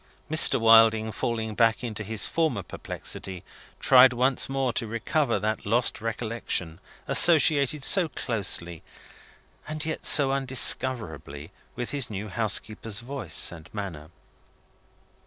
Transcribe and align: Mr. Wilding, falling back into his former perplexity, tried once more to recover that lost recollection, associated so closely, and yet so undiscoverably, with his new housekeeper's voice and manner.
Mr. 0.31 0.59
Wilding, 0.59 1.11
falling 1.11 1.53
back 1.53 1.83
into 1.83 2.03
his 2.03 2.25
former 2.25 2.63
perplexity, 2.63 3.43
tried 3.79 4.13
once 4.13 4.49
more 4.49 4.73
to 4.73 4.87
recover 4.87 5.37
that 5.37 5.63
lost 5.63 6.01
recollection, 6.01 6.79
associated 7.07 7.83
so 7.83 8.09
closely, 8.09 8.81
and 9.67 9.85
yet 9.85 10.03
so 10.03 10.31
undiscoverably, 10.31 11.51
with 11.75 11.91
his 11.91 12.09
new 12.09 12.29
housekeeper's 12.29 12.97
voice 12.97 13.51
and 13.51 13.71
manner. 13.75 14.09